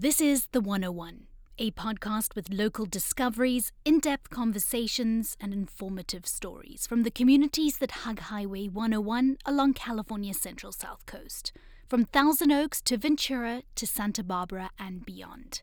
[0.00, 1.26] This is The 101,
[1.58, 7.90] a podcast with local discoveries, in depth conversations, and informative stories from the communities that
[7.90, 11.50] hug Highway 101 along California's Central South Coast,
[11.88, 15.62] from Thousand Oaks to Ventura to Santa Barbara and beyond.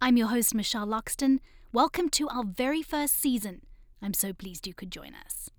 [0.00, 1.40] I'm your host, Michelle Loxton.
[1.72, 3.62] Welcome to our very first season.
[4.00, 5.50] I'm so pleased you could join us.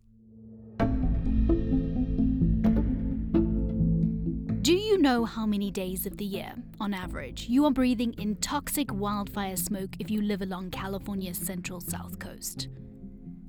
[4.64, 8.38] Do you know how many days of the year, on average, you are breathing in
[8.38, 12.70] toxic wildfire smoke if you live along California's central south coast?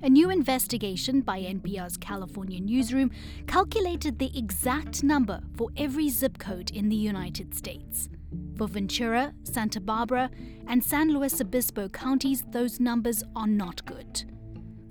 [0.03, 3.11] A new investigation by NPR's California newsroom
[3.47, 8.09] calculated the exact number for every zip code in the United States.
[8.57, 10.29] For Ventura, Santa Barbara,
[10.67, 14.25] and San Luis Obispo counties, those numbers are not good.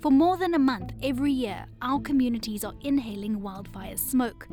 [0.05, 4.47] For more than a month every year, our communities are inhaling wildfire smoke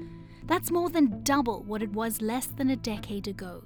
[0.47, 3.62] that's more than double what it was less than a decade ago.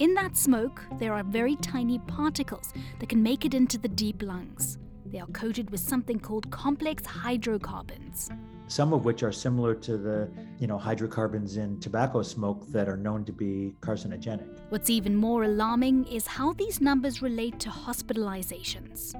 [0.00, 4.22] In that smoke, there are very tiny particles that can make it into the deep
[4.22, 4.76] lungs.
[5.06, 8.28] They are coated with something called complex hydrocarbons.
[8.68, 12.98] Some of which are similar to the, you know, hydrocarbons in tobacco smoke that are
[12.98, 14.46] known to be carcinogenic.
[14.68, 19.14] What's even more alarming is how these numbers relate to hospitalizations.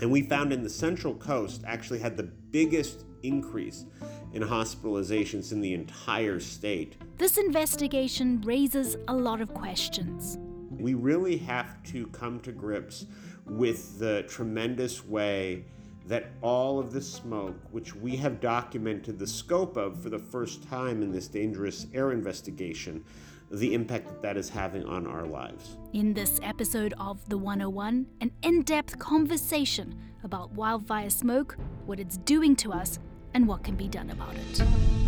[0.00, 3.84] And we found in the Central Coast actually had the biggest increase
[4.32, 6.96] in hospitalizations in the entire state.
[7.16, 10.38] This investigation raises a lot of questions.
[10.70, 13.06] We really have to come to grips
[13.46, 15.64] with the tremendous way
[16.06, 20.62] that all of the smoke, which we have documented the scope of for the first
[20.62, 23.04] time in this dangerous air investigation,
[23.50, 25.76] the impact that that is having on our lives.
[25.92, 32.18] In this episode of The 101, an in depth conversation about wildfire smoke, what it's
[32.18, 32.98] doing to us,
[33.34, 35.07] and what can be done about it.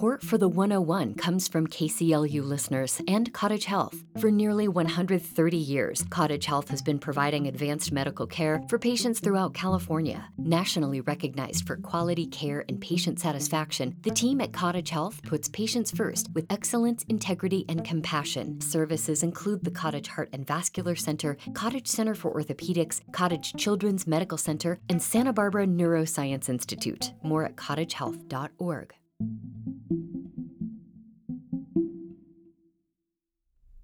[0.00, 4.02] Support for the 101 comes from KCLU listeners and Cottage Health.
[4.18, 9.52] For nearly 130 years, Cottage Health has been providing advanced medical care for patients throughout
[9.52, 10.26] California.
[10.38, 15.90] Nationally recognized for quality care and patient satisfaction, the team at Cottage Health puts patients
[15.90, 18.58] first with excellence, integrity, and compassion.
[18.62, 24.38] Services include the Cottage Heart and Vascular Center, Cottage Center for Orthopedics, Cottage Children's Medical
[24.38, 27.12] Center, and Santa Barbara Neuroscience Institute.
[27.22, 28.94] More at cottagehealth.org.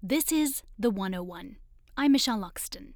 [0.09, 1.57] This is The 101.
[1.97, 2.93] I'm Michelle Loxton.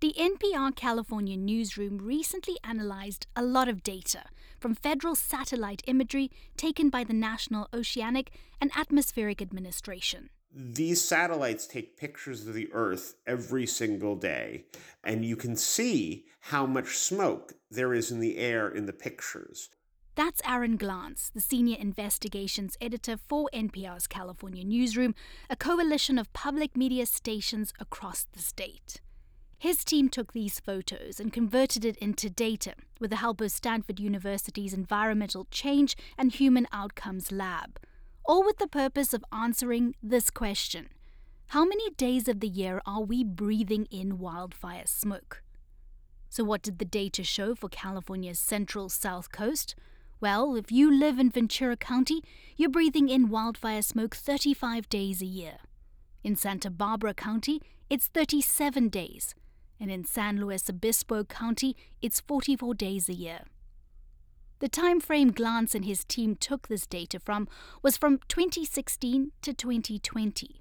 [0.00, 4.22] The NPR California newsroom recently analyzed a lot of data
[4.58, 10.30] from federal satellite imagery taken by the National Oceanic and Atmospheric Administration.
[10.50, 14.64] These satellites take pictures of the Earth every single day,
[15.04, 19.68] and you can see how much smoke there is in the air in the pictures.
[20.16, 25.14] That's Aaron Glantz, the senior investigations editor for NPR's California newsroom,
[25.48, 29.00] a coalition of public media stations across the state.
[29.56, 34.00] His team took these photos and converted it into data with the help of Stanford
[34.00, 37.78] University's Environmental Change and Human Outcomes Lab,
[38.24, 40.88] all with the purpose of answering this question
[41.48, 45.42] How many days of the year are we breathing in wildfire smoke?
[46.30, 49.74] So, what did the data show for California's central south coast?
[50.20, 52.22] Well, if you live in Ventura County,
[52.54, 55.60] you're breathing in wildfire smoke 35 days a year.
[56.22, 59.34] In Santa Barbara County, it's 37 days.
[59.80, 63.44] And in San Luis Obispo County, it's 44 days a year.
[64.58, 67.48] The time frame Glantz and his team took this data from
[67.82, 70.60] was from 2016 to 2020.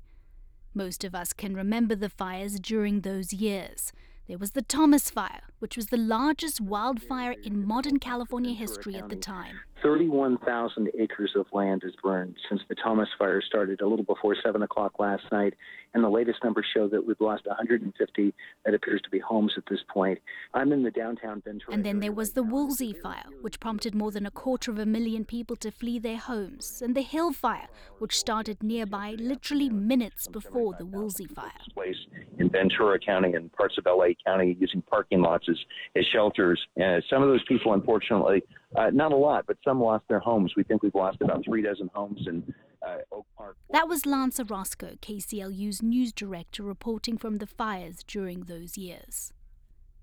[0.73, 3.91] Most of us can remember the fires during those years.
[4.25, 9.09] There was the Thomas Fire, which was the largest wildfire in modern California history at
[9.09, 9.59] the time.
[9.81, 14.61] 31,000 acres of land is burned since the Thomas Fire started a little before 7
[14.61, 15.53] o'clock last night.
[15.93, 18.33] And the latest numbers show that we've lost 150
[18.65, 20.19] that appears to be homes at this point.
[20.53, 21.73] I'm in the downtown Ventura.
[21.73, 24.85] And then there was the Woolsey Fire, which prompted more than a quarter of a
[24.85, 26.81] million people to flee their homes.
[26.83, 27.67] And the Hill Fire,
[27.97, 31.51] which started nearby literally minutes before the Woolsey Fire.
[31.73, 31.95] Place
[32.37, 35.57] in Ventura County and parts of LA County using parking lots as,
[35.95, 36.59] as shelters.
[36.77, 38.43] And some of those people, unfortunately,
[38.75, 40.53] uh, not a lot, but some lost their homes.
[40.55, 42.53] We think we've lost about three dozen homes in
[42.85, 43.57] uh, Oak Park.
[43.71, 49.33] That was Lance Orozco, KCLU's news director, reporting from the fires during those years.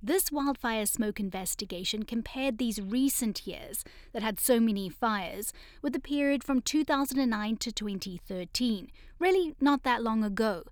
[0.02, 3.82] This wildfire smoke investigation compared these recent years
[4.12, 5.52] that had so many fires
[5.82, 10.64] with the period from 2009 to 2013, really not that long ago,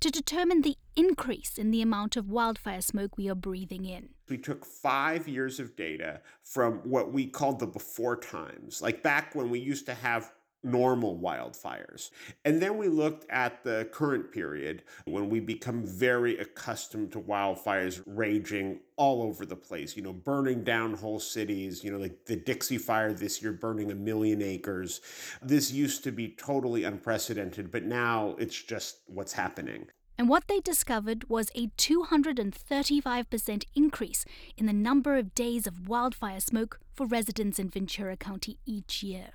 [0.00, 4.10] to determine the increase in the amount of wildfire smoke we are breathing in.
[4.28, 9.34] We took five years of data from what we called the before times, like back
[9.34, 10.32] when we used to have
[10.62, 12.10] normal wildfires.
[12.44, 18.02] And then we looked at the current period when we become very accustomed to wildfires
[18.06, 22.36] raging all over the place, you know, burning down whole cities, you know, like the
[22.36, 25.00] Dixie Fire this year burning a million acres.
[25.42, 29.86] This used to be totally unprecedented, but now it's just what's happening.
[30.18, 34.24] And what they discovered was a 235% increase
[34.56, 39.32] in the number of days of wildfire smoke for residents in Ventura County each year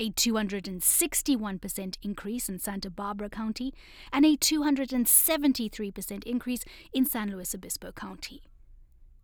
[0.00, 3.74] a 261% increase in Santa Barbara County,
[4.12, 8.42] and a 273% increase in San Luis Obispo County.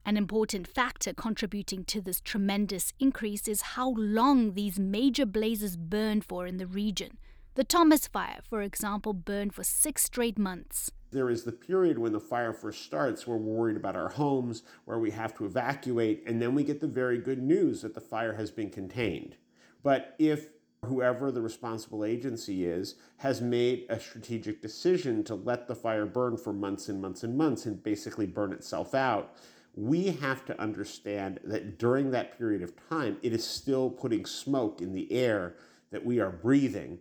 [0.04, 6.20] An important factor contributing to this tremendous increase is how long these major blazes burn
[6.20, 7.18] for in the region.
[7.54, 10.92] The Thomas Fire, for example, burned for six straight months.
[11.10, 14.62] There is the period when the fire first starts where we're worried about our homes,
[14.84, 18.00] where we have to evacuate, and then we get the very good news that the
[18.00, 19.36] fire has been contained.
[19.82, 20.50] But if
[20.84, 26.36] whoever the responsible agency is, has made a strategic decision to let the fire burn
[26.36, 29.34] for months and months and months and basically burn itself out.
[29.74, 34.80] We have to understand that during that period of time, it is still putting smoke
[34.80, 35.54] in the air
[35.90, 37.00] that we are breathing.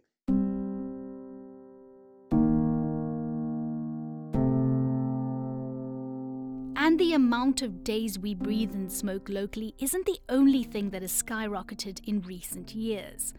[6.78, 11.02] And the amount of days we breathe in smoke locally isn't the only thing that
[11.02, 13.34] has skyrocketed in recent years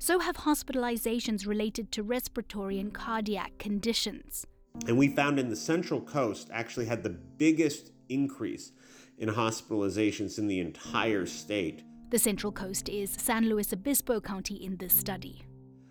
[0.00, 4.46] so have hospitalizations related to respiratory and cardiac conditions.
[4.86, 8.72] And we found in the Central Coast actually had the biggest increase
[9.18, 11.84] in hospitalizations in the entire state.
[12.08, 15.42] The Central Coast is San Luis Obispo County in this study.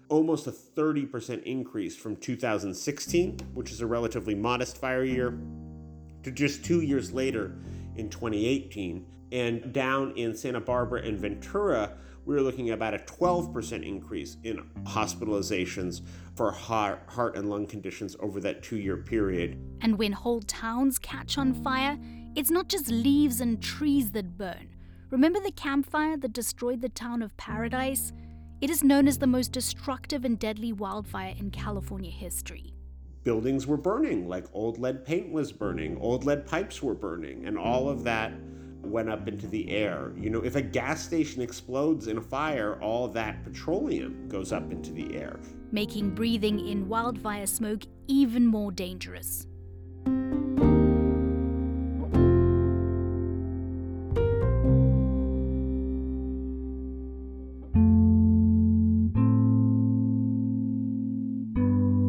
[0.10, 5.38] Almost a 30% increase from 2016, which is a relatively modest fire year,
[6.24, 7.56] to just two years later
[7.96, 9.06] in 2018.
[9.32, 14.38] And down in Santa Barbara and Ventura, we were looking at about a 12% increase
[14.44, 16.02] in hospitalizations
[16.36, 19.60] for heart, heart and lung conditions over that two year period.
[19.82, 21.98] And when whole towns catch on fire,
[22.36, 24.70] it's not just leaves and trees that burn.
[25.10, 28.14] Remember the Camp Fire that destroyed the town of Paradise?
[28.62, 32.74] It is known as the most destructive and deadly wildfire in California history.
[33.24, 37.58] Buildings were burning, like old lead paint was burning, old lead pipes were burning, and
[37.58, 38.34] all of that
[38.82, 40.14] went up into the air.
[40.18, 44.72] You know, if a gas station explodes in a fire, all that petroleum goes up
[44.72, 45.40] into the air,
[45.72, 49.46] making breathing in wildfire smoke even more dangerous.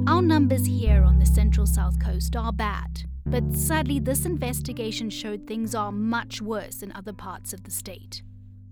[0.06, 2.69] Our numbers here on the central south coast are bad.
[3.30, 8.22] But sadly, this investigation showed things are much worse in other parts of the state.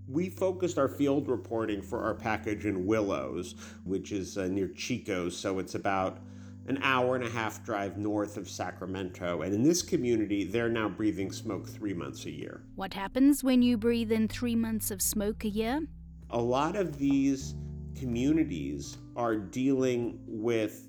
[0.05, 5.29] We focused our field reporting for our package in Willows, which is uh, near Chico,
[5.29, 6.19] so it's about
[6.67, 9.43] an hour and a half drive north of Sacramento.
[9.43, 12.61] And in this community, they're now breathing smoke three months a year.
[12.75, 15.87] What happens when you breathe in three months of smoke a year?
[16.31, 17.55] A lot of these
[17.97, 20.85] communities are dealing with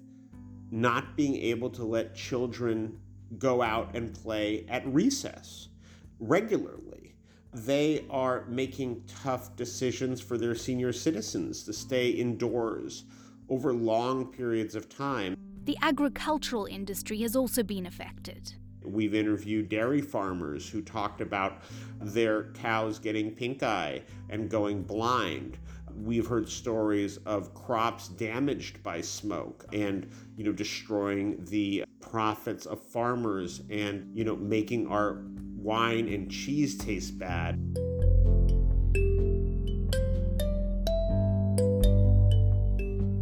[0.72, 2.98] not being able to let children
[3.38, 5.68] go out and play at recess
[6.18, 7.14] regularly.
[7.52, 13.04] They are making tough decisions for their senior citizens to stay indoors
[13.48, 15.36] over long periods of time.
[15.64, 18.52] The agricultural industry has also been affected.
[18.82, 21.62] We've interviewed dairy farmers who talked about
[22.00, 25.58] their cows getting pink eye and going blind.
[26.02, 32.82] We've heard stories of crops damaged by smoke and, you know, destroying the profits of
[32.82, 35.22] farmers and, you know, making our
[35.56, 37.58] wine and cheese taste bad.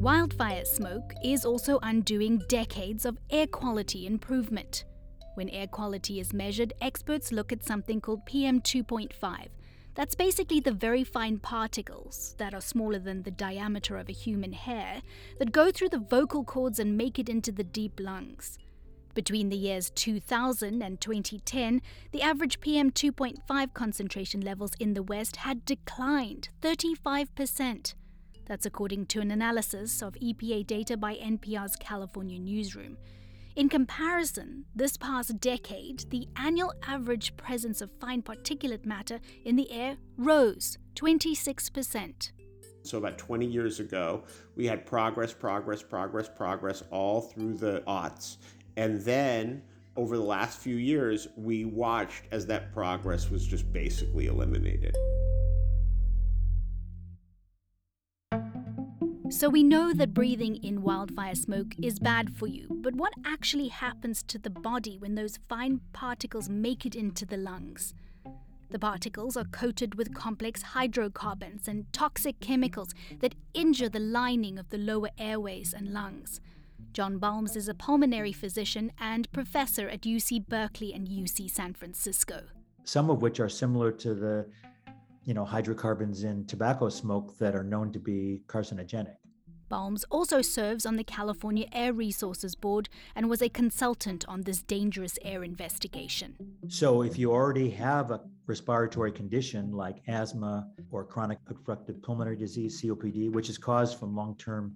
[0.01, 4.85] Wildfire smoke is also undoing decades of air quality improvement.
[5.35, 9.49] When air quality is measured, experts look at something called PM 2.5,
[9.99, 14.53] that's basically the very fine particles that are smaller than the diameter of a human
[14.53, 15.03] hair
[15.41, 18.61] that go through the vocal cords and make it into the deep lungs.
[19.15, 25.39] Between the years 2000 and 2010, the average PM 2.5 concentration levels in the West
[25.39, 27.95] had declined 35%.
[28.47, 32.99] That's according to an analysis of EPA data by NPR's California newsroom.
[33.59, 39.69] In comparison, this past decade, the annual average presence of fine particulate matter in the
[39.73, 42.31] air rose 26%.
[42.85, 44.23] So, about 20 years ago,
[44.55, 48.37] we had progress, progress, progress, progress all through the aughts.
[48.77, 49.65] And then
[49.97, 54.95] over the last few years, we watched as that progress was just basically eliminated.
[59.31, 63.69] So we know that breathing in wildfire smoke is bad for you, but what actually
[63.69, 67.93] happens to the body when those fine particles make it into the lungs?
[68.71, 74.71] The particles are coated with complex hydrocarbons and toxic chemicals that injure the lining of
[74.71, 76.41] the lower airways and lungs.
[76.95, 82.45] John Balmes is a pulmonary physician and professor at UC Berkeley and UC San Francisco.
[82.85, 84.47] Some of which are similar to the
[85.29, 89.17] you know, hydrocarbons in tobacco smoke that are known to be carcinogenic.
[89.69, 94.63] Balmes also serves on the California Air Resources Board and was a consultant on this
[94.63, 96.35] dangerous air investigation.
[96.69, 102.81] So, if you already have a respiratory condition like asthma or chronic obstructive pulmonary disease,
[102.81, 104.75] COPD, which is caused from long term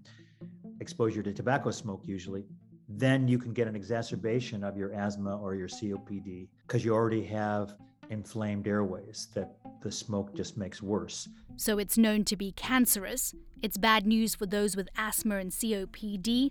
[0.81, 2.45] exposure to tobacco smoke, usually,
[2.89, 7.25] then you can get an exacerbation of your asthma or your COPD because you already
[7.25, 7.75] have
[8.12, 11.28] inflamed airways that the smoke just makes worse.
[11.57, 13.35] So it's known to be cancerous.
[13.62, 16.50] It's bad news for those with asthma and COPD.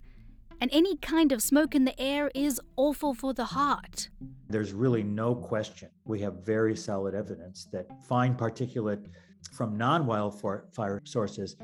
[0.59, 4.09] And any kind of smoke in the air is awful for the heart.
[4.49, 5.89] There's really no question.
[6.05, 9.05] We have very solid evidence that fine particulate
[9.53, 11.55] from non wildfire sources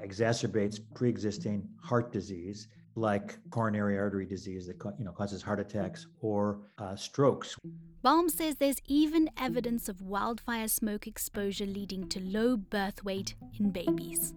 [0.00, 6.06] exacerbates pre existing heart disease like coronary artery disease that you know causes heart attacks
[6.20, 7.56] or uh, strokes.
[8.04, 13.70] Balmes says there's even evidence of wildfire smoke exposure leading to low birth weight in
[13.70, 14.34] babies.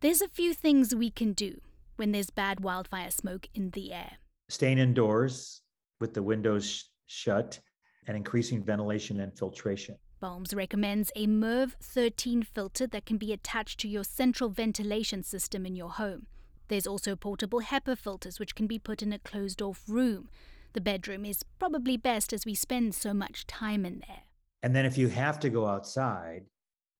[0.00, 1.60] There's a few things we can do
[1.96, 4.12] when there's bad wildfire smoke in the air.
[4.48, 5.60] Staying indoors
[6.00, 7.60] with the windows sh- shut
[8.06, 9.98] and increasing ventilation and filtration.
[10.22, 15.66] Balmes recommends a MERV 13 filter that can be attached to your central ventilation system
[15.66, 16.26] in your home.
[16.68, 20.28] There's also portable HEPA filters which can be put in a closed off room.
[20.72, 24.22] The bedroom is probably best as we spend so much time in there.
[24.62, 26.44] And then if you have to go outside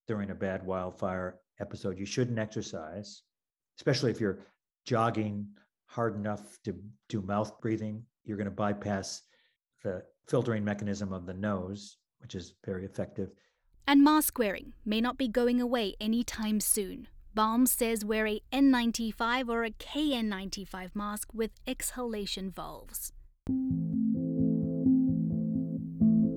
[0.06, 3.22] during a bad wildfire episode, you shouldn't exercise,
[3.78, 4.40] especially if you're
[4.84, 5.48] jogging
[5.86, 6.74] hard enough to
[7.08, 8.04] do mouth breathing.
[8.24, 9.22] You're going to bypass
[9.82, 13.28] the filtering mechanism of the nose which is very effective.
[13.86, 17.06] And mask wearing may not be going away anytime soon.
[17.34, 23.12] Balmes says wear a N95 or a KN95 mask with exhalation valves.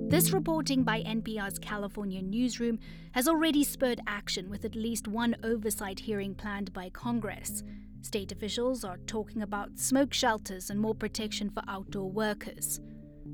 [0.10, 2.80] This reporting by NPR's California newsroom
[3.12, 7.62] has already spurred action with at least one oversight hearing planned by Congress.
[8.01, 12.80] State officials are talking about smoke shelters and more protection for outdoor workers.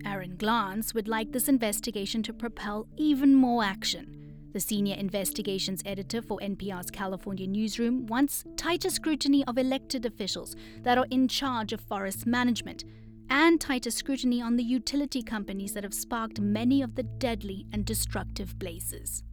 [0.05, 4.23] Aaron Glantz would like this investigation to propel even more action.
[4.53, 11.00] The senior investigations editor for NPR's California newsroom wants tighter scrutiny of elected officials that
[11.00, 12.83] are in charge of forest management
[13.31, 17.83] and tighter scrutiny on the utility companies that have sparked many of the deadly and
[17.83, 19.24] destructive blazes.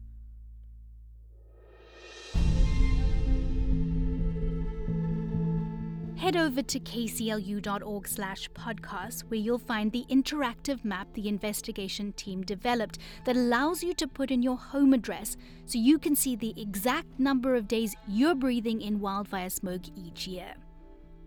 [6.20, 12.42] Head over to kclu.org slash podcast where you'll find the interactive map the investigation team
[12.42, 16.52] developed that allows you to put in your home address so you can see the
[16.60, 20.52] exact number of days you're breathing in wildfire smoke each year.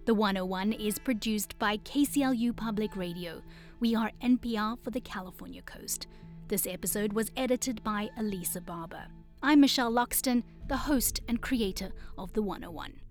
[0.05, 3.41] The 101 is produced by KCLU Public Radio.
[3.79, 6.05] We are NPR for the California coast.
[6.50, 9.05] This episode was edited by Elisa Barber.
[9.41, 13.02] I'm Michelle Loxton, the host and creator of The 101.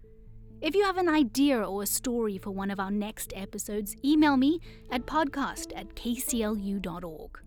[0.63, 4.37] If you have an idea or a story for one of our next episodes, email
[4.37, 4.61] me
[4.93, 7.41] at podcast at kclu.org.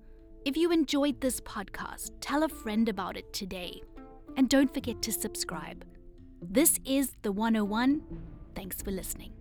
[0.43, 3.81] If you enjoyed this podcast, tell a friend about it today.
[4.35, 5.85] And don't forget to subscribe.
[6.41, 8.01] This is The 101.
[8.53, 9.31] Thanks for listening.